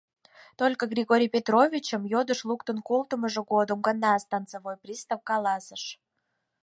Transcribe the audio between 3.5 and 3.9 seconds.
годым